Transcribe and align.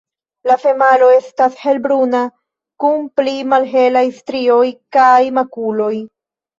La 0.51 0.53
femalo 0.61 1.09
estas 1.17 1.59
helbruna, 1.65 2.23
kun 2.87 3.07
pli 3.21 3.37
malhelaj 3.53 4.07
strioj 4.19 4.67
kaj 5.01 5.17
makuloj. 5.41 5.97